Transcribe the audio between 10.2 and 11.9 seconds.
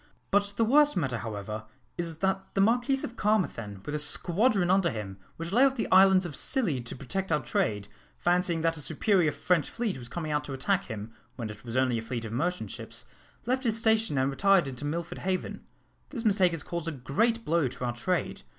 out to attack him, when it was